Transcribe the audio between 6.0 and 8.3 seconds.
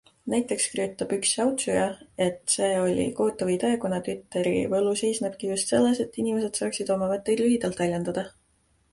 et inimesed saaksid oma mõtteid lühidalt väljendada.